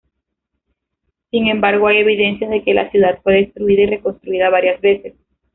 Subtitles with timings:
[1.29, 5.13] Sin embargo hay evidencias de que la ciudad fue destruida y reconstruida varias veces.